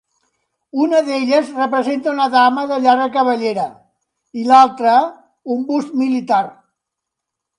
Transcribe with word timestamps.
Una 0.83 1.01
d'elles 1.09 1.51
representa 1.57 2.09
una 2.13 2.25
dama 2.35 2.63
de 2.71 2.79
llarga 2.85 3.05
cabellera 3.19 3.67
i 4.43 4.45
l'altre 4.47 4.95
un 5.57 5.63
bust 5.71 5.93
militar. 6.03 6.43